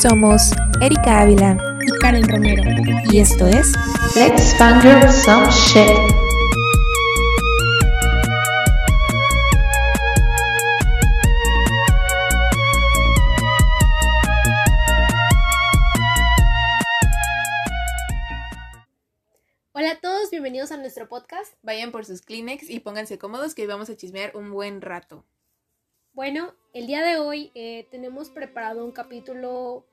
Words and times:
Somos 0.00 0.52
Erika 0.80 1.22
Ávila 1.22 1.58
y 1.84 1.90
Karen 1.98 2.28
Romero. 2.28 2.62
Y 3.10 3.18
esto 3.18 3.48
es 3.48 3.72
Let's 4.14 4.56
Fangirl 4.56 5.10
Some 5.10 5.50
Shit. 5.50 5.88
Hola 19.72 19.90
a 19.90 20.00
todos, 20.00 20.30
bienvenidos 20.30 20.70
a 20.70 20.76
nuestro 20.76 21.08
podcast. 21.08 21.54
Vayan 21.62 21.90
por 21.90 22.04
sus 22.04 22.22
Kleenex 22.22 22.70
y 22.70 22.78
pónganse 22.78 23.18
cómodos 23.18 23.56
que 23.56 23.62
hoy 23.62 23.68
vamos 23.68 23.90
a 23.90 23.96
chismear 23.96 24.36
un 24.36 24.52
buen 24.52 24.80
rato. 24.80 25.24
Bueno, 26.18 26.52
el 26.72 26.88
día 26.88 27.04
de 27.04 27.18
hoy 27.18 27.52
eh, 27.54 27.86
tenemos 27.92 28.28
preparado 28.28 28.84
un 28.84 28.90
capítulo 28.90 29.86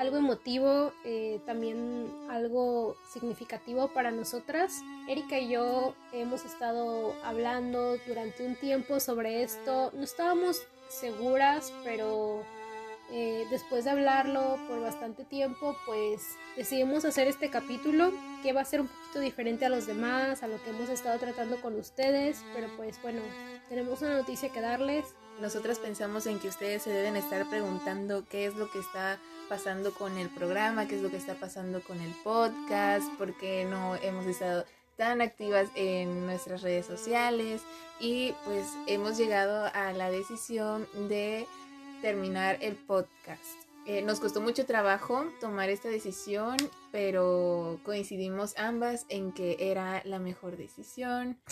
algo 0.00 0.16
emotivo, 0.16 0.92
eh, 1.04 1.40
también 1.44 2.10
algo 2.30 2.96
significativo 3.06 3.88
para 3.88 4.10
nosotras. 4.10 4.80
Erika 5.06 5.38
y 5.38 5.50
yo 5.50 5.94
hemos 6.14 6.46
estado 6.46 7.14
hablando 7.22 7.98
durante 8.06 8.46
un 8.46 8.56
tiempo 8.56 8.98
sobre 8.98 9.42
esto. 9.42 9.90
No 9.92 10.02
estábamos 10.02 10.62
seguras, 10.88 11.70
pero 11.84 12.42
eh, 13.12 13.46
después 13.50 13.84
de 13.84 13.90
hablarlo 13.90 14.58
por 14.68 14.80
bastante 14.80 15.24
tiempo, 15.24 15.76
pues 15.86 16.36
decidimos 16.56 17.04
hacer 17.04 17.26
este 17.26 17.50
capítulo 17.50 18.12
que 18.42 18.52
va 18.52 18.60
a 18.60 18.64
ser 18.64 18.80
un 18.80 18.88
poquito 18.88 19.20
diferente 19.20 19.64
a 19.64 19.68
los 19.68 19.86
demás, 19.86 20.42
a 20.42 20.48
lo 20.48 20.62
que 20.62 20.70
hemos 20.70 20.88
estado 20.88 21.18
tratando 21.18 21.60
con 21.60 21.74
ustedes, 21.76 22.42
pero 22.54 22.68
pues 22.76 23.00
bueno, 23.02 23.20
tenemos 23.68 24.00
una 24.02 24.16
noticia 24.16 24.50
que 24.50 24.60
darles. 24.60 25.04
Nosotras 25.40 25.78
pensamos 25.78 26.26
en 26.26 26.38
que 26.38 26.48
ustedes 26.48 26.82
se 26.82 26.90
deben 26.90 27.16
estar 27.16 27.48
preguntando 27.48 28.24
qué 28.28 28.46
es 28.46 28.54
lo 28.54 28.70
que 28.70 28.78
está 28.78 29.18
pasando 29.48 29.92
con 29.92 30.16
el 30.16 30.28
programa, 30.28 30.86
qué 30.86 30.96
es 30.96 31.02
lo 31.02 31.10
que 31.10 31.16
está 31.16 31.34
pasando 31.34 31.82
con 31.82 32.00
el 32.00 32.12
podcast, 32.22 33.10
por 33.18 33.36
qué 33.38 33.64
no 33.64 33.96
hemos 33.96 34.26
estado 34.26 34.64
tan 34.96 35.22
activas 35.22 35.68
en 35.74 36.26
nuestras 36.26 36.62
redes 36.62 36.86
sociales. 36.86 37.62
Y 37.98 38.34
pues 38.44 38.66
hemos 38.86 39.18
llegado 39.18 39.70
a 39.74 39.92
la 39.92 40.10
decisión 40.10 40.86
de 41.08 41.46
terminar 42.00 42.58
el 42.60 42.76
podcast. 42.76 43.44
Eh, 43.86 44.02
nos 44.02 44.20
costó 44.20 44.40
mucho 44.40 44.66
trabajo 44.66 45.24
tomar 45.40 45.70
esta 45.70 45.88
decisión, 45.88 46.56
pero 46.92 47.80
coincidimos 47.84 48.56
ambas 48.58 49.06
en 49.08 49.32
que 49.32 49.56
era 49.58 50.02
la 50.04 50.18
mejor 50.18 50.56
decisión. 50.56 51.40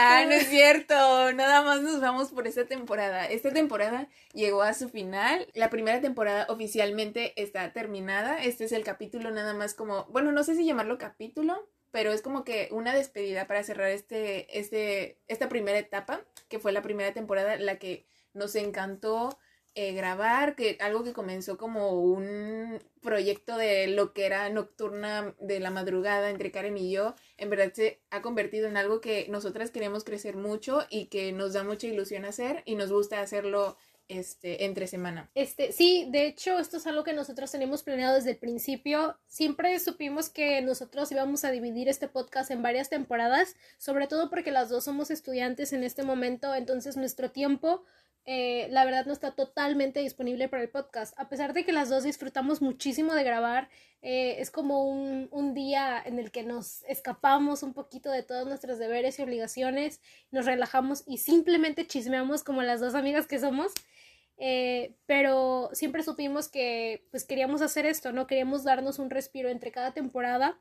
Ah, 0.00 0.24
no 0.26 0.32
es 0.32 0.46
cierto. 0.48 0.94
Nada 1.32 1.62
más 1.62 1.82
nos 1.82 2.00
vamos 2.00 2.30
por 2.30 2.46
esta 2.46 2.66
temporada. 2.66 3.26
Esta 3.26 3.52
temporada 3.52 4.08
llegó 4.32 4.62
a 4.62 4.72
su 4.72 4.88
final. 4.88 5.48
La 5.54 5.70
primera 5.70 6.00
temporada 6.00 6.46
oficialmente 6.48 7.32
está 7.42 7.72
terminada. 7.72 8.40
Este 8.40 8.64
es 8.64 8.70
el 8.70 8.84
capítulo 8.84 9.32
nada 9.32 9.54
más 9.54 9.74
como, 9.74 10.04
bueno, 10.04 10.30
no 10.30 10.44
sé 10.44 10.54
si 10.54 10.64
llamarlo 10.64 10.98
capítulo, 10.98 11.68
pero 11.90 12.12
es 12.12 12.22
como 12.22 12.44
que 12.44 12.68
una 12.70 12.94
despedida 12.94 13.46
para 13.46 13.62
cerrar 13.64 13.90
este, 13.90 14.58
este, 14.58 15.18
esta 15.28 15.48
primera 15.48 15.78
etapa, 15.78 16.22
que 16.48 16.58
fue 16.58 16.72
la 16.72 16.82
primera 16.82 17.12
temporada, 17.12 17.56
la 17.56 17.78
que 17.78 18.06
nos 18.34 18.54
encantó 18.54 19.38
eh, 19.74 19.92
grabar, 19.92 20.56
que 20.56 20.76
algo 20.80 21.04
que 21.04 21.12
comenzó 21.12 21.56
como 21.56 21.92
un 21.92 22.82
proyecto 23.00 23.56
de 23.56 23.86
lo 23.86 24.12
que 24.12 24.26
era 24.26 24.48
nocturna 24.50 25.36
de 25.38 25.60
la 25.60 25.70
madrugada 25.70 26.30
entre 26.30 26.50
Karen 26.50 26.76
y 26.76 26.90
yo, 26.90 27.14
en 27.36 27.48
verdad 27.48 27.72
se 27.72 28.00
ha 28.10 28.20
convertido 28.20 28.66
en 28.66 28.76
algo 28.76 29.00
que 29.00 29.26
nosotras 29.28 29.70
queremos 29.70 30.02
crecer 30.02 30.36
mucho 30.36 30.84
y 30.90 31.06
que 31.06 31.32
nos 31.32 31.52
da 31.52 31.62
mucha 31.62 31.86
ilusión 31.86 32.24
hacer 32.24 32.62
y 32.64 32.74
nos 32.74 32.90
gusta 32.90 33.20
hacerlo 33.20 33.76
este, 34.08 34.64
entre 34.64 34.86
semana. 34.86 35.30
Este, 35.34 35.72
sí, 35.72 36.08
de 36.10 36.26
hecho, 36.26 36.58
esto 36.58 36.78
es 36.78 36.86
algo 36.86 37.04
que 37.04 37.12
nosotros 37.12 37.50
tenemos 37.50 37.82
planeado 37.82 38.14
desde 38.14 38.30
el 38.32 38.38
principio. 38.38 39.18
Siempre 39.26 39.78
supimos 39.78 40.30
que 40.30 40.60
nosotros 40.62 41.12
íbamos 41.12 41.44
a 41.44 41.50
dividir 41.50 41.88
este 41.88 42.08
podcast 42.08 42.50
en 42.50 42.62
varias 42.62 42.88
temporadas, 42.88 43.54
sobre 43.78 44.06
todo 44.06 44.30
porque 44.30 44.50
las 44.50 44.70
dos 44.70 44.84
somos 44.84 45.10
estudiantes 45.10 45.72
en 45.72 45.84
este 45.84 46.02
momento, 46.02 46.54
entonces 46.54 46.96
nuestro 46.96 47.30
tiempo 47.30 47.84
eh, 48.30 48.68
la 48.70 48.84
verdad 48.84 49.06
no 49.06 49.14
está 49.14 49.30
totalmente 49.30 50.00
disponible 50.00 50.50
para 50.50 50.62
el 50.62 50.68
podcast. 50.68 51.18
A 51.18 51.30
pesar 51.30 51.54
de 51.54 51.64
que 51.64 51.72
las 51.72 51.88
dos 51.88 52.04
disfrutamos 52.04 52.60
muchísimo 52.60 53.14
de 53.14 53.24
grabar, 53.24 53.70
eh, 54.02 54.36
es 54.38 54.50
como 54.50 54.84
un, 54.84 55.28
un, 55.30 55.54
día 55.54 55.98
en 56.04 56.18
el 56.18 56.30
que 56.30 56.42
nos 56.42 56.82
escapamos 56.82 57.62
un 57.62 57.72
poquito 57.72 58.10
de 58.10 58.22
todos 58.22 58.46
nuestros 58.46 58.78
deberes 58.78 59.18
y 59.18 59.22
obligaciones, 59.22 60.02
nos 60.30 60.44
relajamos 60.44 61.04
y 61.06 61.16
simplemente 61.16 61.86
chismeamos 61.86 62.44
como 62.44 62.60
las 62.60 62.80
dos 62.80 62.94
amigas 62.94 63.26
que 63.26 63.38
somos. 63.38 63.72
Eh, 64.38 64.94
pero 65.06 65.70
siempre 65.72 66.04
supimos 66.04 66.48
que 66.48 67.04
pues 67.10 67.24
queríamos 67.24 67.60
hacer 67.60 67.86
esto, 67.86 68.12
¿no? 68.12 68.26
Queríamos 68.26 68.62
darnos 68.64 68.98
un 68.98 69.10
respiro 69.10 69.48
entre 69.48 69.72
cada 69.72 69.92
temporada 69.92 70.58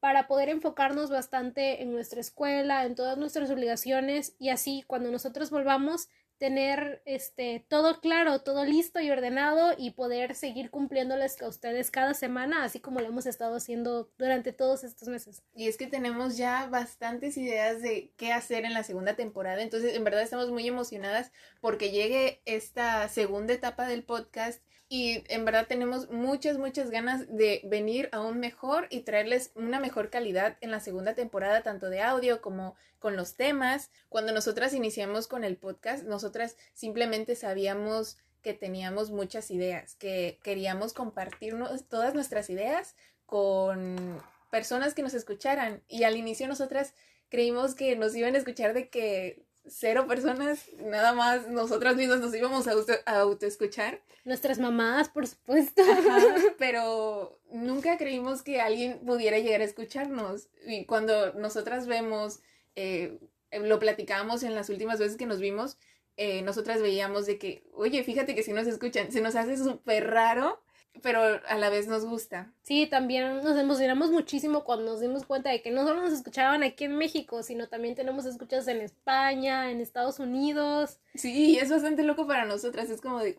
para 0.00 0.26
poder 0.28 0.50
enfocarnos 0.50 1.10
bastante 1.10 1.82
en 1.82 1.92
nuestra 1.92 2.20
escuela, 2.20 2.84
en 2.84 2.94
todas 2.94 3.16
nuestras 3.16 3.50
obligaciones 3.50 4.36
y 4.38 4.50
así 4.50 4.84
cuando 4.86 5.10
nosotros 5.10 5.50
volvamos 5.50 6.08
tener 6.38 7.02
este 7.04 7.64
todo 7.68 8.00
claro, 8.00 8.40
todo 8.42 8.64
listo 8.64 9.00
y 9.00 9.10
ordenado 9.10 9.74
y 9.76 9.92
poder 9.92 10.34
seguir 10.34 10.70
cumpliéndoles 10.70 11.40
a 11.40 11.48
ustedes 11.48 11.90
cada 11.90 12.14
semana, 12.14 12.64
así 12.64 12.80
como 12.80 13.00
lo 13.00 13.06
hemos 13.06 13.26
estado 13.26 13.56
haciendo 13.56 14.10
durante 14.18 14.52
todos 14.52 14.84
estos 14.84 15.08
meses. 15.08 15.42
Y 15.54 15.68
es 15.68 15.76
que 15.76 15.86
tenemos 15.86 16.36
ya 16.36 16.66
bastantes 16.66 17.36
ideas 17.36 17.80
de 17.80 18.12
qué 18.16 18.32
hacer 18.32 18.64
en 18.64 18.74
la 18.74 18.82
segunda 18.82 19.16
temporada, 19.16 19.62
entonces 19.62 19.94
en 19.94 20.04
verdad 20.04 20.22
estamos 20.22 20.50
muy 20.50 20.66
emocionadas 20.66 21.32
porque 21.60 21.90
llegue 21.90 22.42
esta 22.44 23.08
segunda 23.08 23.54
etapa 23.54 23.86
del 23.86 24.04
podcast 24.04 24.62
y 24.88 25.24
en 25.28 25.44
verdad 25.44 25.66
tenemos 25.66 26.10
muchas, 26.10 26.58
muchas 26.58 26.90
ganas 26.90 27.26
de 27.28 27.60
venir 27.64 28.08
aún 28.12 28.38
mejor 28.38 28.86
y 28.90 29.00
traerles 29.00 29.50
una 29.56 29.80
mejor 29.80 30.10
calidad 30.10 30.56
en 30.60 30.70
la 30.70 30.78
segunda 30.78 31.14
temporada, 31.14 31.62
tanto 31.62 31.90
de 31.90 32.02
audio 32.02 32.40
como 32.40 32.76
con 33.00 33.16
los 33.16 33.34
temas. 33.34 33.90
Cuando 34.08 34.32
nosotras 34.32 34.74
iniciamos 34.74 35.26
con 35.26 35.42
el 35.42 35.56
podcast, 35.56 36.04
nosotras 36.04 36.56
simplemente 36.72 37.34
sabíamos 37.34 38.16
que 38.42 38.54
teníamos 38.54 39.10
muchas 39.10 39.50
ideas, 39.50 39.96
que 39.96 40.38
queríamos 40.44 40.92
compartirnos 40.92 41.88
todas 41.88 42.14
nuestras 42.14 42.48
ideas 42.48 42.94
con 43.26 44.22
personas 44.52 44.94
que 44.94 45.02
nos 45.02 45.14
escucharan. 45.14 45.82
Y 45.88 46.04
al 46.04 46.16
inicio 46.16 46.46
nosotras 46.46 46.94
creímos 47.28 47.74
que 47.74 47.96
nos 47.96 48.14
iban 48.14 48.36
a 48.36 48.38
escuchar 48.38 48.72
de 48.72 48.88
que 48.88 49.45
cero 49.68 50.06
personas, 50.06 50.70
nada 50.78 51.12
más 51.12 51.48
nosotras 51.48 51.96
mismas 51.96 52.20
nos 52.20 52.34
íbamos 52.34 52.66
a, 52.68 52.72
auto, 53.20 53.46
escuchar. 53.46 54.00
Nuestras 54.24 54.58
mamás, 54.58 55.08
por 55.08 55.26
supuesto. 55.26 55.82
pero 56.58 57.38
nunca 57.50 57.96
creímos 57.96 58.42
que 58.42 58.60
alguien 58.60 59.00
pudiera 59.04 59.38
llegar 59.38 59.60
a 59.60 59.64
escucharnos. 59.64 60.48
Y 60.66 60.84
cuando 60.86 61.32
nosotras 61.34 61.86
vemos, 61.86 62.40
eh, 62.74 63.18
lo 63.52 63.78
platicábamos 63.78 64.42
en 64.42 64.54
las 64.54 64.68
últimas 64.68 64.98
veces 64.98 65.16
que 65.16 65.26
nos 65.26 65.40
vimos, 65.40 65.78
eh, 66.16 66.42
nosotras 66.42 66.80
veíamos 66.80 67.26
de 67.26 67.38
que, 67.38 67.64
oye, 67.74 68.02
fíjate 68.02 68.34
que 68.34 68.42
si 68.42 68.52
nos 68.52 68.66
escuchan, 68.66 69.12
se 69.12 69.20
nos 69.20 69.36
hace 69.36 69.56
súper 69.56 70.08
raro 70.08 70.62
pero 71.02 71.40
a 71.46 71.58
la 71.58 71.70
vez 71.70 71.86
nos 71.86 72.04
gusta. 72.04 72.52
Sí, 72.62 72.86
también 72.86 73.42
nos 73.42 73.56
emocionamos 73.58 74.10
muchísimo 74.10 74.64
cuando 74.64 74.92
nos 74.92 75.00
dimos 75.00 75.24
cuenta 75.24 75.50
de 75.50 75.62
que 75.62 75.70
no 75.70 75.86
solo 75.86 76.02
nos 76.02 76.12
escuchaban 76.12 76.62
aquí 76.62 76.84
en 76.84 76.96
México, 76.96 77.42
sino 77.42 77.68
también 77.68 77.94
tenemos 77.94 78.26
escuchas 78.26 78.68
en 78.68 78.80
España, 78.80 79.70
en 79.70 79.80
Estados 79.80 80.18
Unidos. 80.18 80.98
Sí, 81.14 81.58
es 81.58 81.70
bastante 81.70 82.02
loco 82.02 82.26
para 82.26 82.44
nosotras, 82.44 82.90
es 82.90 83.00
como 83.00 83.20
de, 83.20 83.38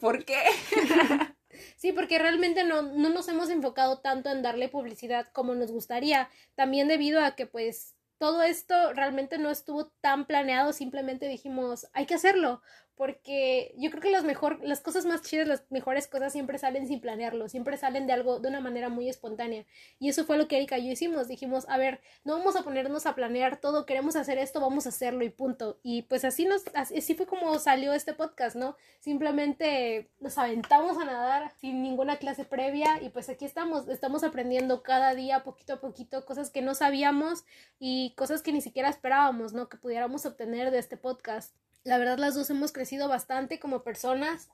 ¿por 0.00 0.24
qué? 0.24 0.42
Sí, 1.76 1.92
porque 1.92 2.18
realmente 2.18 2.64
no, 2.64 2.82
no 2.82 3.10
nos 3.10 3.28
hemos 3.28 3.50
enfocado 3.50 3.98
tanto 3.98 4.30
en 4.30 4.42
darle 4.42 4.68
publicidad 4.68 5.28
como 5.32 5.54
nos 5.54 5.70
gustaría, 5.70 6.28
también 6.54 6.88
debido 6.88 7.22
a 7.22 7.34
que 7.34 7.46
pues 7.46 7.94
todo 8.18 8.42
esto 8.42 8.92
realmente 8.92 9.38
no 9.38 9.50
estuvo 9.50 9.86
tan 10.00 10.26
planeado, 10.26 10.72
simplemente 10.72 11.28
dijimos, 11.28 11.86
hay 11.92 12.06
que 12.06 12.14
hacerlo, 12.14 12.62
porque 12.96 13.74
yo 13.76 13.90
creo 13.90 14.02
que 14.02 14.10
las 14.10 14.24
mejor 14.24 14.60
las 14.62 14.80
cosas 14.80 15.04
más 15.04 15.22
chidas, 15.22 15.48
las 15.48 15.64
mejores 15.70 16.06
cosas 16.06 16.32
siempre 16.32 16.58
salen 16.58 16.86
sin 16.86 17.00
planearlo, 17.00 17.48
siempre 17.48 17.76
salen 17.76 18.06
de 18.06 18.12
algo 18.12 18.38
de 18.38 18.48
una 18.48 18.60
manera 18.60 18.88
muy 18.88 19.08
espontánea. 19.08 19.64
Y 19.98 20.08
eso 20.08 20.24
fue 20.24 20.38
lo 20.38 20.46
que 20.46 20.56
Erika 20.56 20.78
y 20.78 20.86
yo 20.86 20.92
hicimos, 20.92 21.28
dijimos, 21.28 21.68
a 21.68 21.76
ver, 21.76 22.00
no 22.24 22.38
vamos 22.38 22.56
a 22.56 22.62
ponernos 22.62 23.06
a 23.06 23.14
planear 23.14 23.60
todo, 23.60 23.86
queremos 23.86 24.16
hacer 24.16 24.38
esto, 24.38 24.60
vamos 24.60 24.86
a 24.86 24.90
hacerlo 24.90 25.24
y 25.24 25.30
punto. 25.30 25.80
Y 25.82 26.02
pues 26.02 26.24
así 26.24 26.44
nos 26.44 26.64
así 26.74 27.14
fue 27.14 27.26
como 27.26 27.58
salió 27.58 27.92
este 27.92 28.14
podcast, 28.14 28.56
¿no? 28.56 28.76
Simplemente 29.00 30.10
nos 30.20 30.38
aventamos 30.38 30.98
a 30.98 31.04
nadar 31.04 31.52
sin 31.60 31.82
ninguna 31.82 32.16
clase 32.18 32.44
previa 32.44 33.02
y 33.02 33.08
pues 33.08 33.28
aquí 33.28 33.44
estamos, 33.44 33.88
estamos 33.88 34.22
aprendiendo 34.24 34.82
cada 34.82 35.14
día 35.14 35.42
poquito 35.44 35.74
a 35.74 35.80
poquito 35.80 36.24
cosas 36.24 36.50
que 36.50 36.62
no 36.62 36.74
sabíamos 36.74 37.44
y 37.78 38.14
cosas 38.16 38.42
que 38.42 38.52
ni 38.52 38.60
siquiera 38.60 38.88
esperábamos, 38.88 39.52
¿no? 39.52 39.68
Que 39.68 39.76
pudiéramos 39.76 40.26
obtener 40.26 40.70
de 40.70 40.78
este 40.78 40.96
podcast. 40.96 41.54
La 41.84 41.98
verdad 41.98 42.18
las 42.18 42.34
dos 42.34 42.48
hemos 42.50 42.72
crecido 42.72 43.08
bastante 43.08 43.58
como 43.58 43.84
personas 43.84 44.48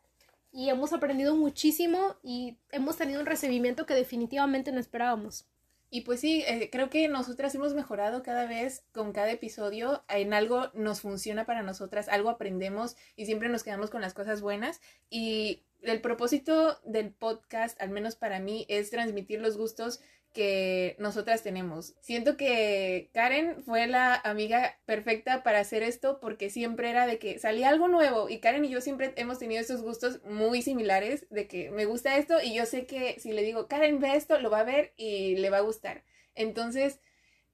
y 0.52 0.68
hemos 0.68 0.92
aprendido 0.92 1.36
muchísimo 1.36 2.16
y 2.22 2.58
hemos 2.72 2.96
tenido 2.96 3.20
un 3.20 3.26
recibimiento 3.26 3.86
que 3.86 3.94
definitivamente 3.94 4.72
no 4.72 4.80
esperábamos. 4.80 5.46
Y 5.92 6.02
pues 6.02 6.20
sí, 6.20 6.44
eh, 6.46 6.70
creo 6.70 6.88
que 6.88 7.08
nosotras 7.08 7.54
hemos 7.54 7.74
mejorado 7.74 8.22
cada 8.22 8.46
vez 8.46 8.84
con 8.92 9.12
cada 9.12 9.30
episodio. 9.30 10.04
En 10.08 10.32
algo 10.32 10.70
nos 10.74 11.00
funciona 11.00 11.46
para 11.46 11.62
nosotras, 11.62 12.08
algo 12.08 12.30
aprendemos 12.30 12.96
y 13.16 13.26
siempre 13.26 13.48
nos 13.48 13.64
quedamos 13.64 13.90
con 13.90 14.00
las 14.00 14.14
cosas 14.14 14.40
buenas. 14.40 14.80
Y 15.08 15.64
el 15.82 16.00
propósito 16.00 16.80
del 16.84 17.12
podcast, 17.12 17.80
al 17.80 17.90
menos 17.90 18.14
para 18.14 18.38
mí, 18.38 18.66
es 18.68 18.90
transmitir 18.90 19.40
los 19.40 19.56
gustos 19.56 20.00
que 20.32 20.96
nosotras 20.98 21.42
tenemos. 21.42 21.94
Siento 22.00 22.36
que 22.36 23.10
Karen 23.12 23.62
fue 23.62 23.86
la 23.86 24.14
amiga 24.14 24.78
perfecta 24.86 25.42
para 25.42 25.60
hacer 25.60 25.82
esto 25.82 26.20
porque 26.20 26.50
siempre 26.50 26.90
era 26.90 27.06
de 27.06 27.18
que 27.18 27.38
salía 27.38 27.68
algo 27.68 27.88
nuevo 27.88 28.28
y 28.28 28.38
Karen 28.38 28.64
y 28.64 28.70
yo 28.70 28.80
siempre 28.80 29.12
hemos 29.16 29.38
tenido 29.38 29.60
esos 29.60 29.82
gustos 29.82 30.22
muy 30.24 30.62
similares 30.62 31.26
de 31.30 31.48
que 31.48 31.70
me 31.70 31.84
gusta 31.84 32.16
esto 32.16 32.40
y 32.42 32.54
yo 32.54 32.66
sé 32.66 32.86
que 32.86 33.18
si 33.18 33.32
le 33.32 33.42
digo 33.42 33.66
Karen 33.66 33.98
ve 33.98 34.14
esto 34.14 34.38
lo 34.40 34.50
va 34.50 34.60
a 34.60 34.64
ver 34.64 34.92
y 34.96 35.36
le 35.36 35.50
va 35.50 35.58
a 35.58 35.62
gustar. 35.62 36.04
Entonces 36.34 37.00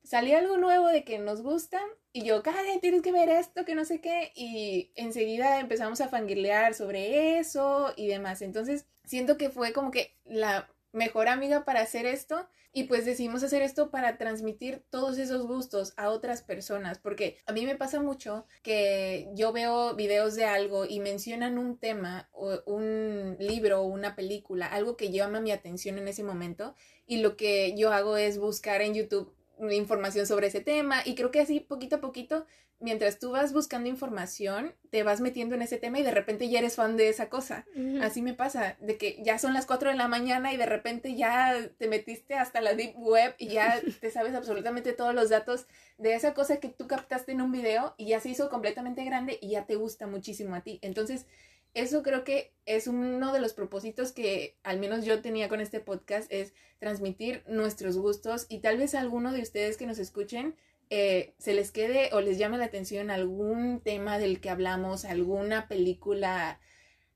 salía 0.05 0.39
algo 0.39 0.57
nuevo 0.59 0.89
de 0.89 1.05
que 1.05 1.19
nos 1.19 1.43
gusta 1.43 1.81
y 2.13 2.25
yo, 2.25 2.43
Karen, 2.43 2.81
tienes 2.81 3.03
que 3.03 3.13
ver 3.13 3.29
esto, 3.29 3.65
que 3.65 3.75
no 3.75 3.85
sé 3.85 4.01
qué 4.01 4.33
y 4.35 4.91
enseguida 4.95 5.61
empezamos 5.61 6.01
a 6.01 6.09
fangirlear 6.09 6.75
sobre 6.75 7.39
eso 7.39 7.93
y 7.97 8.07
demás. 8.07 8.43
Entonces 8.43 8.87
siento 9.05 9.37
que 9.37 9.51
fue 9.51 9.73
como 9.73 9.91
que 9.91 10.17
la 10.25 10.69
mejor 10.97 11.29
amiga 11.29 11.65
para 11.65 11.83
hacer 11.83 12.07
esto 12.07 12.49
y 12.73 12.85
pues 12.85 13.05
decidimos 13.05 13.43
hacer 13.43 13.61
esto 13.61 13.91
para 13.91 14.17
transmitir 14.17 14.83
todos 14.89 15.19
esos 15.19 15.47
gustos 15.47 15.93
a 15.99 16.09
otras 16.09 16.43
personas 16.43 16.99
porque 16.99 17.37
a 17.47 17.53
mí 17.53 17.67
me 17.67 17.77
pasa 17.77 18.01
mucho 18.01 18.47
que 18.63 19.29
yo 19.35 19.53
veo 19.53 19.95
videos 19.95 20.35
de 20.35 20.47
algo 20.47 20.87
y 20.87 20.99
mencionan 21.01 21.59
un 21.59 21.79
tema 21.79 22.31
o 22.33 22.63
un 22.67 23.37
libro 23.39 23.83
o 23.83 23.87
una 23.87 24.17
película, 24.17 24.67
algo 24.67 24.97
que 24.97 25.11
llama 25.11 25.41
mi 25.41 25.53
atención 25.53 25.99
en 25.99 26.09
ese 26.09 26.23
momento 26.23 26.75
y 27.07 27.19
lo 27.19 27.37
que 27.37 27.77
yo 27.77 27.93
hago 27.93 28.17
es 28.17 28.39
buscar 28.39 28.81
en 28.81 28.95
YouTube 28.95 29.37
información 29.71 30.27
sobre 30.27 30.49
ese 30.49 30.61
tema 30.61 31.01
y 31.05 31.15
creo 31.15 31.31
que 31.31 31.41
así 31.41 31.61
poquito 31.61 31.97
a 31.97 32.01
poquito 32.01 32.47
mientras 32.79 33.19
tú 33.19 33.31
vas 33.31 33.53
buscando 33.53 33.89
información, 33.89 34.75
te 34.91 35.03
vas 35.03 35.21
metiendo 35.21 35.55
en 35.55 35.63
ese 35.63 35.79
tema 35.79 35.99
y 35.99 36.03
de 36.03 36.11
repente 36.11 36.49
ya 36.49 36.59
eres 36.59 36.77
fan 36.77 36.97
de 36.97 37.09
esa 37.09 37.29
cosa. 37.29 37.67
Así 38.03 38.23
me 38.23 38.35
pasa, 38.35 38.77
de 38.81 38.99
que 38.99 39.21
ya 39.23 39.39
son 39.39 39.55
las 39.55 39.67
4 39.67 39.91
de 39.91 39.97
la 39.97 40.09
mañana 40.09 40.53
y 40.53 40.57
de 40.57 40.67
repente 40.67 41.15
ya 41.17 41.55
te 41.79 41.89
metiste 41.89 42.35
hasta 42.35 42.61
la 42.61 42.75
deep 42.75 42.97
web 42.97 43.35
y 43.39 43.49
ya 43.49 43.81
te 44.01 44.11
sabes 44.11 44.35
absolutamente 44.35 44.93
todos 44.93 45.15
los 45.15 45.31
datos 45.31 45.67
de 45.99 46.15
esa 46.15 46.35
cosa 46.35 46.59
que 46.59 46.69
tú 46.69 46.87
captaste 46.87 47.33
en 47.33 47.41
un 47.41 47.53
video 47.53 47.95
y 47.97 48.09
ya 48.09 48.21
se 48.21 48.29
hizo 48.29 48.51
completamente 48.51 49.05
grande 49.05 49.39
y 49.41 49.51
ya 49.51 49.67
te 49.67 49.77
gusta 49.77 50.07
muchísimo 50.07 50.55
a 50.55 50.61
ti. 50.61 50.79
Entonces, 50.83 51.27
eso 51.77 52.03
creo 52.03 52.25
que 52.25 52.55
es 52.65 52.87
uno 52.87 53.33
de 53.35 53.41
los 53.41 53.53
propósitos 53.53 54.13
que 54.13 54.57
al 54.63 54.79
menos 54.79 55.05
yo 55.05 55.21
tenía 55.21 55.49
con 55.49 55.61
este 55.61 55.79
podcast, 55.79 56.31
es 56.33 56.55
transmitir 56.79 57.43
nuestros 57.47 57.99
gustos 57.99 58.47
y 58.49 58.61
tal 58.61 58.79
vez 58.79 58.95
a 58.95 59.01
alguno 59.01 59.31
de 59.33 59.43
ustedes 59.43 59.77
que 59.77 59.87
nos 59.87 59.99
escuchen 59.99 60.55
eh, 60.91 61.35
se 61.39 61.55
les 61.55 61.73
quede 61.73 62.11
o 62.13 62.21
les 62.21 62.39
llame 62.39 62.59
la 62.59 62.67
atención 62.67 63.11
algún 63.11 63.81
tema 63.81 64.19
del 64.19 64.41
que 64.41 64.51
hablamos, 64.51 65.05
alguna 65.05 65.69
película, 65.69 66.61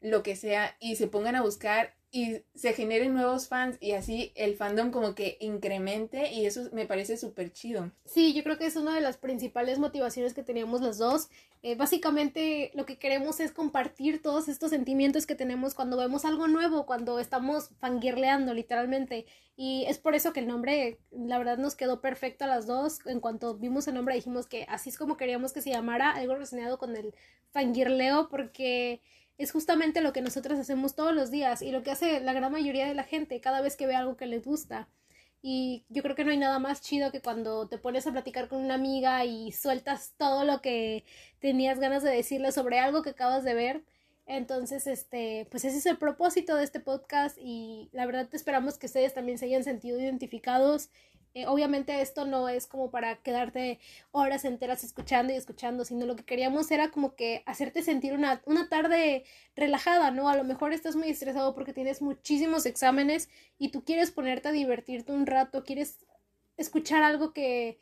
lo 0.01 0.23
que 0.23 0.37
sea, 0.37 0.77
y 0.81 0.97
se 0.97 1.07
pongan 1.07 1.37
a 1.37 1.43
buscar 1.43 1.97
y 2.13 2.43
se 2.55 2.73
generen 2.73 3.15
nuevos 3.15 3.47
fans 3.47 3.77
y 3.81 3.93
así 3.93 4.33
el 4.35 4.57
fandom 4.57 4.91
como 4.91 5.15
que 5.15 5.37
incremente 5.41 6.33
y 6.33 6.45
eso 6.45 6.69
me 6.73 6.85
parece 6.85 7.17
súper 7.17 7.53
chido. 7.53 7.93
Sí, 8.05 8.33
yo 8.33 8.43
creo 8.43 8.59
que 8.59 8.67
es 8.67 8.75
una 8.75 8.95
de 8.95 9.01
las 9.01 9.17
principales 9.17 9.79
motivaciones 9.79 10.35
que 10.35 10.43
teníamos 10.43 10.81
las 10.81 10.99
dos. 10.99 11.29
Eh, 11.63 11.77
básicamente 11.77 12.73
lo 12.75 12.85
que 12.85 12.99
queremos 12.99 13.39
es 13.39 13.53
compartir 13.53 14.23
todos 14.23 14.49
estos 14.49 14.71
sentimientos 14.71 15.27
que 15.27 15.37
tenemos 15.37 15.75
cuando 15.75 15.97
vemos 15.97 16.25
algo 16.25 16.49
nuevo, 16.49 16.85
cuando 16.85 17.21
estamos 17.21 17.71
fangirleando 17.79 18.55
literalmente. 18.55 19.27
Y 19.57 19.85
es 19.87 19.99
por 19.99 20.15
eso 20.15 20.33
que 20.33 20.41
el 20.41 20.49
nombre, 20.49 20.99
la 21.13 21.39
verdad, 21.39 21.59
nos 21.59 21.77
quedó 21.77 22.01
perfecto 22.01 22.45
a 22.45 22.49
las 22.49 22.67
dos. 22.67 23.07
En 23.07 23.21
cuanto 23.21 23.57
vimos 23.57 23.87
el 23.87 23.95
nombre 23.95 24.15
dijimos 24.17 24.49
que 24.49 24.65
así 24.69 24.89
es 24.89 24.99
como 24.99 25.17
queríamos 25.17 25.53
que 25.53 25.61
se 25.61 25.71
llamara, 25.71 26.11
algo 26.11 26.35
relacionado 26.35 26.79
con 26.79 26.97
el 26.97 27.15
fangirleo 27.53 28.29
porque 28.31 29.01
es 29.41 29.53
justamente 29.53 30.03
lo 30.03 30.13
que 30.13 30.21
nosotros 30.21 30.59
hacemos 30.59 30.95
todos 30.95 31.15
los 31.15 31.31
días 31.31 31.63
y 31.63 31.71
lo 31.71 31.83
que 31.83 31.91
hace 31.91 32.21
la 32.21 32.35
gran 32.35 32.53
mayoría 32.53 32.87
de 32.87 32.95
la 32.95 33.05
gente 33.05 33.41
cada 33.41 33.63
vez 33.63 33.75
que 33.75 33.87
ve 33.87 33.95
algo 33.95 34.19
que 34.19 34.27
les 34.27 34.45
gusta. 34.45 34.87
Y 35.41 35.87
yo 35.89 36.03
creo 36.03 36.15
que 36.15 36.27
no 36.27 36.31
hay 36.31 36.37
nada 36.37 36.59
más 36.59 36.83
chido 36.83 37.11
que 37.11 37.23
cuando 37.23 37.67
te 37.67 37.79
pones 37.79 38.07
a 38.07 38.13
platicar 38.13 38.49
con 38.49 38.63
una 38.63 38.75
amiga 38.75 39.25
y 39.25 39.53
sueltas 39.53 40.13
todo 40.19 40.45
lo 40.45 40.61
que 40.61 41.05
tenías 41.39 41.81
ganas 41.81 42.03
de 42.03 42.11
decirle 42.11 42.53
sobre 42.53 42.81
algo 42.81 43.03
que 43.03 43.11
acabas 43.11 43.43
de 43.43 43.55
ver. 43.55 43.83
Entonces, 44.27 44.87
este, 44.87 45.49
pues 45.51 45.65
ese 45.65 45.79
es 45.79 45.87
el 45.87 45.97
propósito 45.97 46.55
de 46.57 46.65
este 46.65 46.81
podcast 46.81 47.39
y 47.41 47.89
la 47.93 48.05
verdad 48.05 48.29
esperamos 48.33 48.77
que 48.77 48.87
ustedes 48.87 49.15
también 49.15 49.39
se 49.39 49.47
hayan 49.47 49.65
sentido 49.65 49.99
identificados 49.99 50.91
eh, 51.35 51.47
obviamente 51.47 52.01
esto 52.01 52.25
no 52.25 52.49
es 52.49 52.67
como 52.67 52.91
para 52.91 53.17
quedarte 53.17 53.79
horas 54.11 54.45
enteras 54.45 54.83
escuchando 54.83 55.33
y 55.33 55.37
escuchando, 55.37 55.85
sino 55.85 56.07
lo 56.07 56.17
que 56.17 56.25
queríamos 56.25 56.71
era 56.71 56.91
como 56.91 57.15
que 57.15 57.43
hacerte 57.47 57.83
sentir 57.83 58.15
una, 58.15 58.43
una 58.47 58.69
tarde 58.69 59.25
relajada, 59.55 60.11
¿no? 60.11 60.29
A 60.29 60.37
lo 60.37 60.45
mejor 60.45 60.73
estás 60.73 60.97
muy 60.97 61.09
estresado 61.09 61.55
porque 61.55 61.73
tienes 61.73 62.03
muchísimos 62.03 62.67
exámenes 62.67 63.29
y 63.59 63.71
tú 63.71 63.85
quieres 63.85 64.11
ponerte 64.11 64.49
a 64.49 64.53
divertirte 64.53 65.13
un 65.13 65.27
rato, 65.27 65.65
quieres 65.65 66.05
escuchar 66.57 67.03
algo 67.03 67.33
que, 67.33 67.79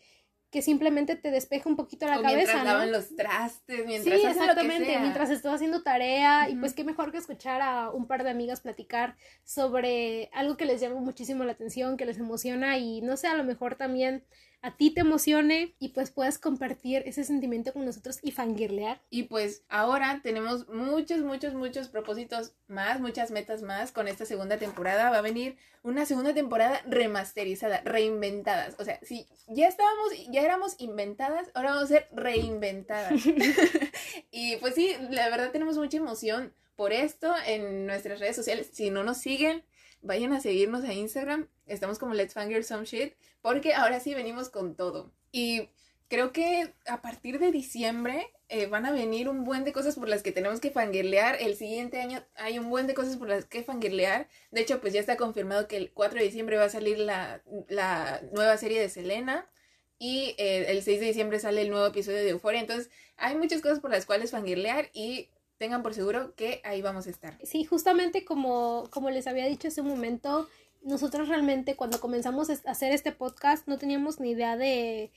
que 0.50 0.62
simplemente 0.62 1.15
te 1.17 1.31
despeja 1.31 1.69
un 1.69 1.77
poquito 1.77 2.06
la 2.06 2.23
cabeza, 2.23 2.35
mientras 2.37 2.65
lavan 2.65 2.91
los 2.91 3.15
trastes, 3.15 3.87
mientras 3.87 4.21
Sí, 4.21 4.27
exactamente, 4.27 4.79
lo 4.79 4.87
que 4.87 4.93
sea. 4.93 5.00
mientras 5.00 5.31
estás 5.31 5.55
haciendo 5.55 5.83
tarea 5.83 6.49
y 6.49 6.56
pues 6.56 6.73
qué 6.73 6.85
mejor 6.85 7.12
que 7.12 7.19
escuchar 7.19 7.61
a 7.61 7.91
un 7.91 8.06
par 8.06 8.25
de 8.25 8.31
amigas 8.31 8.61
platicar 8.61 9.17
sobre 9.45 10.31
algo 10.33 10.56
que 10.56 10.65
les 10.65 10.81
llama 10.81 11.00
muchísimo 11.00 11.45
la 11.45 11.53
atención, 11.53 11.97
que 11.99 12.06
les 12.06 12.19
emociona 12.19 12.79
y 12.79 13.03
no 13.03 13.17
sé, 13.17 13.27
a 13.27 13.35
lo 13.35 13.45
mejor 13.45 13.77
también 13.77 14.25
a 14.60 14.76
ti 14.76 14.90
te 14.90 15.00
emocione 15.00 15.75
y 15.78 15.90
pues 15.90 16.10
puedas 16.10 16.38
compartir 16.38 17.02
ese 17.06 17.22
sentimiento 17.22 17.72
con 17.72 17.84
nosotros 17.84 18.19
y 18.22 18.32
fangirlear. 18.32 19.00
Y 19.08 19.25
pues 19.25 19.62
ahora 19.69 20.20
tenemos 20.22 20.69
muchos, 20.69 21.20
muchos, 21.20 21.55
muchos 21.55 21.88
propósitos 21.88 22.55
más, 22.66 23.00
muchas 23.00 23.31
metas 23.31 23.62
más 23.62 23.93
con 23.93 24.08
esta 24.08 24.26
segunda 24.26 24.58
temporada. 24.58 25.10
Va 25.10 25.19
a 25.19 25.22
venir 25.22 25.56
una 25.82 26.06
segunda 26.06 26.34
temporada 26.34 26.82
remasterizada, 26.87 27.82
reinventadas. 27.82 28.75
O 28.78 28.84
sea, 28.84 28.99
si 29.02 29.26
ya 29.46 29.69
estábamos, 29.69 30.12
ya 30.31 30.43
éramos 30.43 30.75
inventadas, 30.78 31.50
ahora 31.55 31.70
vamos 31.70 31.84
a 31.84 31.94
ser 31.94 32.08
reinventadas. 32.12 33.12
y 34.32 34.56
pues 34.56 34.75
sí, 34.75 34.96
la 35.10 35.28
verdad 35.31 35.52
tenemos 35.52 35.78
mucha 35.78 35.99
emoción 35.99 36.52
por 36.75 36.93
esto 36.93 37.32
en 37.46 37.87
nuestras 37.87 38.20
redes 38.20 38.37
sociales. 38.37 38.70
Si 38.72 38.90
no 38.90 39.05
nos 39.05 39.19
siguen, 39.19 39.64
vayan 40.03 40.33
a 40.33 40.41
seguirnos 40.41 40.85
a 40.85 40.93
Instagram. 40.93 41.49
Estamos 41.67 41.99
como 41.99 42.15
Let's 42.15 42.35
Fangirl 42.35 42.65
Some 42.65 42.85
Shit. 42.85 43.15
Porque 43.43 43.75
ahora 43.75 44.00
sí 44.00 44.15
venimos 44.15 44.49
con 44.49 44.75
todo. 44.75 45.12
Y 45.33 45.69
creo 46.09 46.33
que 46.33 46.73
a 46.87 47.03
partir 47.03 47.39
de 47.39 47.53
diciembre 47.53 48.33
eh, 48.49 48.67
van 48.67 48.87
a 48.87 48.93
venir 48.93 49.29
un 49.29 49.44
buen 49.44 49.65
de 49.65 49.72
cosas 49.72 49.96
por 49.96 50.08
las 50.08 50.22
que 50.22 50.32
tenemos 50.32 50.61
que 50.61 50.70
fangirlear. 50.70 51.37
El 51.41 51.56
siguiente 51.56 52.01
año 52.01 52.25
hay 52.34 52.58
un 52.58 52.70
buen 52.70 52.87
de 52.87 52.94
cosas 52.94 53.17
por 53.17 53.29
las 53.29 53.44
que 53.44 53.63
fangirlear. 53.63 54.29
De 54.51 54.63
hecho, 54.63 54.81
pues 54.81 54.93
ya 54.93 55.01
está 55.01 55.17
confirmado 55.17 55.69
que 55.69 55.77
el 55.77 55.93
4 55.93 56.19
de 56.19 56.25
diciembre 56.25 56.56
va 56.56 56.65
a 56.65 56.70
salir 56.70 56.99
la, 56.99 57.43
la 57.69 58.22
nueva 58.32 58.56
serie 58.56 58.81
de 58.81 58.89
Selena. 58.89 59.46
Y 59.99 60.34
eh, 60.39 60.67
el 60.69 60.82
6 60.82 61.01
de 61.01 61.06
diciembre 61.06 61.41
sale 61.41 61.63
el 61.63 61.70
nuevo 61.70 61.87
episodio 61.87 62.19
de 62.19 62.31
Euphoria. 62.31 62.61
Entonces, 62.61 62.91
hay 63.17 63.37
muchas 63.37 63.61
cosas 63.61 63.81
por 63.81 63.91
las 63.91 64.06
cuales 64.06 64.31
fangirlear 64.31 64.91
y 64.93 65.29
tengan 65.58 65.82
por 65.82 65.94
seguro 65.94 66.34
que 66.34 66.60
ahí 66.65 66.81
vamos 66.82 67.06
a 67.06 67.10
estar. 67.10 67.38
Sí, 67.44 67.65
justamente 67.65 68.24
como, 68.24 68.84
como 68.91 69.10
les 69.10 69.27
había 69.27 69.46
dicho 69.46 69.69
hace 69.69 69.81
un 69.81 69.88
momento, 69.88 70.48
nosotros 70.82 71.29
realmente 71.29 71.77
cuando 71.77 72.00
comenzamos 72.00 72.48
a 72.50 72.70
hacer 72.70 72.93
este 72.93 73.12
podcast 73.12 73.67
no 73.69 73.79
teníamos 73.79 74.20
ni 74.20 74.31
idea 74.31 74.56
de 74.56 75.10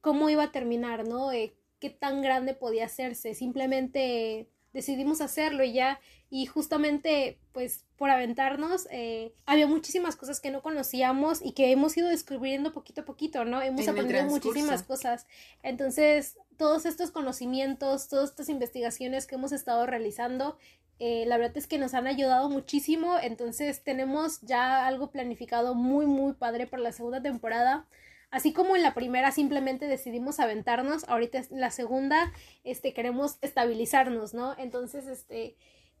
cómo 0.00 0.28
iba 0.28 0.44
a 0.44 0.52
terminar, 0.52 1.08
¿no? 1.08 1.30
Qué 1.78 1.90
tan 1.90 2.22
grande 2.22 2.54
podía 2.54 2.86
hacerse. 2.86 3.34
Simplemente 3.34 4.48
decidimos 4.76 5.22
hacerlo 5.22 5.64
y 5.64 5.72
ya. 5.72 6.00
Y 6.28 6.44
justamente, 6.46 7.38
pues, 7.52 7.84
por 7.96 8.10
aventarnos, 8.10 8.86
eh, 8.90 9.32
había 9.46 9.66
muchísimas 9.66 10.16
cosas 10.16 10.38
que 10.38 10.50
no 10.50 10.60
conocíamos 10.60 11.40
y 11.40 11.52
que 11.52 11.72
hemos 11.72 11.96
ido 11.96 12.08
descubriendo 12.08 12.74
poquito 12.74 13.00
a 13.00 13.04
poquito, 13.04 13.44
¿no? 13.44 13.62
Hemos 13.62 13.80
En 13.80 13.90
aprendido 13.90 14.24
muchísimas 14.24 14.82
cosas. 14.82 15.26
Entonces, 15.62 16.36
todos 16.58 16.84
estos 16.84 17.10
conocimientos, 17.10 18.08
todas 18.08 18.30
estas 18.30 18.50
investigaciones 18.50 19.26
que 19.26 19.36
hemos 19.36 19.52
estado 19.52 19.86
realizando, 19.86 20.58
eh, 20.98 21.24
la 21.26 21.38
verdad 21.38 21.56
es 21.56 21.66
que 21.66 21.78
nos 21.78 21.94
han 21.94 22.06
ayudado 22.06 22.50
muchísimo. 22.50 23.16
Entonces, 23.22 23.82
tenemos 23.82 24.42
ya 24.42 24.86
algo 24.86 25.10
planificado 25.10 25.74
muy, 25.74 26.04
muy 26.04 26.34
padre 26.34 26.66
para 26.66 26.82
la 26.82 26.92
segunda 26.92 27.22
temporada. 27.22 27.86
Así 28.30 28.52
como 28.52 28.76
en 28.76 28.82
la 28.82 28.94
primera 28.94 29.30
simplemente 29.30 29.86
decidimos 29.86 30.40
aventarnos, 30.40 31.04
ahorita 31.08 31.38
en 31.38 31.60
la 31.60 31.70
segunda 31.70 32.32
este 32.64 32.92
queremos 32.92 33.38
estabilizarnos, 33.40 34.34
¿no? 34.34 34.54
Entonces, 34.58 35.06
este 35.06 35.56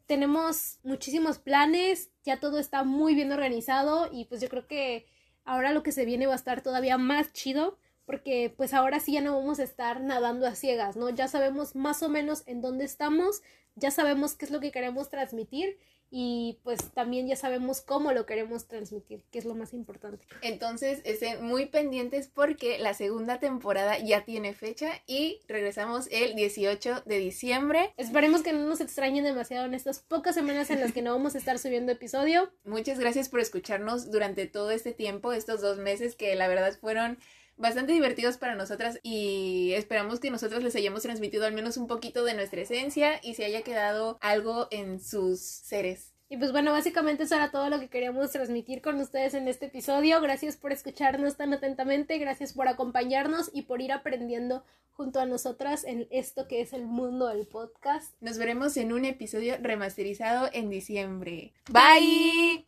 tenemos 0.06 0.78
muchísimos 0.84 1.38
planes, 1.38 2.10
ya 2.24 2.38
todo 2.38 2.58
está 2.58 2.84
muy 2.84 3.14
bien 3.14 3.32
organizado 3.32 4.08
y 4.12 4.26
pues 4.26 4.40
yo 4.40 4.48
creo 4.48 4.66
que 4.66 5.06
ahora 5.44 5.72
lo 5.72 5.82
que 5.82 5.92
se 5.92 6.04
viene 6.04 6.26
va 6.26 6.34
a 6.34 6.36
estar 6.36 6.62
todavía 6.62 6.96
más 6.96 7.32
chido 7.32 7.78
porque 8.04 8.54
pues 8.56 8.72
ahora 8.72 9.00
sí 9.00 9.12
ya 9.12 9.20
no 9.20 9.36
vamos 9.36 9.58
a 9.58 9.64
estar 9.64 10.00
nadando 10.00 10.46
a 10.46 10.54
ciegas, 10.54 10.96
¿no? 10.96 11.10
Ya 11.10 11.26
sabemos 11.26 11.74
más 11.74 12.02
o 12.04 12.08
menos 12.08 12.44
en 12.46 12.60
dónde 12.60 12.84
estamos, 12.84 13.42
ya 13.74 13.90
sabemos 13.90 14.36
qué 14.36 14.44
es 14.44 14.52
lo 14.52 14.60
que 14.60 14.70
queremos 14.70 15.10
transmitir 15.10 15.78
y 16.10 16.58
pues 16.62 16.78
también 16.92 17.26
ya 17.26 17.36
sabemos 17.36 17.80
cómo 17.80 18.12
lo 18.12 18.26
queremos 18.26 18.68
transmitir, 18.68 19.22
que 19.30 19.38
es 19.38 19.44
lo 19.44 19.54
más 19.54 19.72
importante. 19.72 20.26
Entonces, 20.42 21.00
estén 21.04 21.44
muy 21.44 21.66
pendientes 21.66 22.28
porque 22.28 22.78
la 22.78 22.94
segunda 22.94 23.40
temporada 23.40 23.98
ya 23.98 24.24
tiene 24.24 24.54
fecha 24.54 25.02
y 25.06 25.40
regresamos 25.48 26.08
el 26.10 26.34
18 26.34 27.02
de 27.04 27.18
diciembre. 27.18 27.92
Esperemos 27.96 28.42
que 28.42 28.52
no 28.52 28.66
nos 28.66 28.80
extrañen 28.80 29.24
demasiado 29.24 29.66
en 29.66 29.74
estas 29.74 30.00
pocas 30.00 30.34
semanas 30.34 30.70
en 30.70 30.80
las 30.80 30.92
que 30.92 31.02
no 31.02 31.12
vamos 31.12 31.34
a 31.34 31.38
estar 31.38 31.58
subiendo 31.58 31.92
episodio. 31.92 32.52
Muchas 32.64 32.98
gracias 32.98 33.28
por 33.28 33.40
escucharnos 33.40 34.10
durante 34.10 34.46
todo 34.46 34.70
este 34.70 34.92
tiempo, 34.92 35.32
estos 35.32 35.60
dos 35.60 35.78
meses 35.78 36.16
que 36.16 36.34
la 36.34 36.48
verdad 36.48 36.78
fueron 36.80 37.18
bastante 37.56 37.92
divertidos 37.92 38.36
para 38.36 38.54
nosotras 38.54 38.98
y 39.02 39.72
esperamos 39.74 40.20
que 40.20 40.30
nosotros 40.30 40.62
les 40.62 40.76
hayamos 40.76 41.02
transmitido 41.02 41.46
al 41.46 41.54
menos 41.54 41.76
un 41.76 41.86
poquito 41.86 42.24
de 42.24 42.34
nuestra 42.34 42.60
esencia 42.60 43.20
y 43.22 43.34
se 43.34 43.44
haya 43.44 43.62
quedado 43.62 44.18
algo 44.20 44.68
en 44.70 45.00
sus 45.00 45.40
seres. 45.40 46.12
Y 46.28 46.38
pues 46.38 46.50
bueno, 46.50 46.72
básicamente 46.72 47.22
eso 47.22 47.36
era 47.36 47.52
todo 47.52 47.70
lo 47.70 47.78
que 47.78 47.88
queríamos 47.88 48.32
transmitir 48.32 48.82
con 48.82 49.00
ustedes 49.00 49.34
en 49.34 49.46
este 49.46 49.66
episodio. 49.66 50.20
Gracias 50.20 50.56
por 50.56 50.72
escucharnos 50.72 51.36
tan 51.36 51.52
atentamente, 51.52 52.18
gracias 52.18 52.52
por 52.52 52.66
acompañarnos 52.66 53.50
y 53.52 53.62
por 53.62 53.80
ir 53.80 53.92
aprendiendo 53.92 54.64
junto 54.90 55.20
a 55.20 55.26
nosotras 55.26 55.84
en 55.84 56.08
esto 56.10 56.48
que 56.48 56.62
es 56.62 56.72
el 56.72 56.84
mundo 56.84 57.28
del 57.28 57.46
podcast. 57.46 58.14
Nos 58.20 58.38
veremos 58.38 58.76
en 58.76 58.92
un 58.92 59.04
episodio 59.04 59.56
remasterizado 59.60 60.48
en 60.52 60.68
diciembre. 60.68 61.52
Bye. 61.70 62.66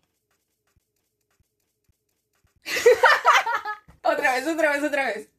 otra 4.09 4.33
vez, 4.35 4.47
otra 4.47 4.73
vez, 4.73 4.85
otra 4.85 5.05
vez. 5.07 5.38